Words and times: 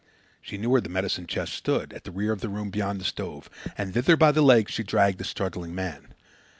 She 0.41 0.57
knew 0.57 0.71
where 0.71 0.81
the 0.81 0.89
medicine 0.89 1.27
chest 1.27 1.53
stood, 1.53 1.93
at 1.93 2.05
the 2.05 2.11
rear 2.11 2.31
of 2.31 2.41
the 2.41 2.49
room 2.49 2.71
beyond 2.71 2.99
the 2.99 3.05
stove, 3.05 3.51
and 3.77 3.93
thither, 3.93 4.17
by 4.17 4.31
the 4.31 4.41
legs, 4.41 4.71
she 4.71 4.81
dragged 4.81 5.19
the 5.19 5.23
struggling 5.23 5.75
man. 5.75 6.15